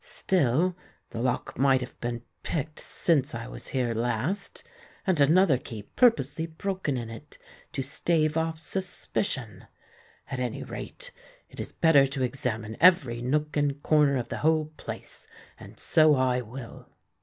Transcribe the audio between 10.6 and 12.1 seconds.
rate, it is better